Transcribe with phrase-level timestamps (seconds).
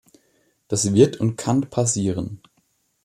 [0.67, 2.41] Das wird und kann passieren.